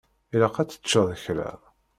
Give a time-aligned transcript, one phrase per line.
[0.33, 1.51] Ilaq ad teččeḍ kra.